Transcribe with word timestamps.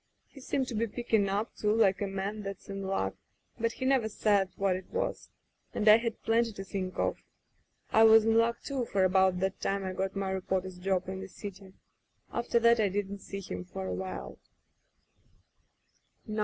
He 0.29 0.41
seemed 0.41 0.67
to 0.69 0.73
be 0.73 0.87
picking 0.87 1.29
up, 1.29 1.55
too, 1.55 1.71
like 1.75 2.01
a 2.01 2.07
man 2.07 2.41
that's 2.41 2.69
in 2.71 2.81
luck, 2.87 3.13
but 3.59 3.73
he 3.73 3.85
never 3.85 4.09
said 4.09 4.49
what 4.55 4.75
it 4.75 4.87
was, 4.91 5.29
and 5.75 5.87
I 5.87 5.97
had 5.97 6.23
plenty 6.23 6.51
to 6.53 6.63
think 6.63 6.97
of. 6.97 7.23
I 7.91 8.01
was 8.05 8.25
in 8.25 8.35
luck, 8.35 8.63
too, 8.63 8.85
for 8.85 9.03
about 9.03 9.39
that 9.41 9.61
time 9.61 9.83
I 9.85 9.93
got 9.93 10.15
my 10.15 10.31
reporter's 10.31 10.79
job 10.79 11.07
in 11.07 11.19
the 11.21 11.27
city. 11.27 11.73
After 12.33 12.57
that 12.61 12.79
I 12.79 12.89
didn't 12.89 13.19
see 13.19 13.41
him 13.41 13.63
for 13.63 13.85
awhile. 13.85 14.39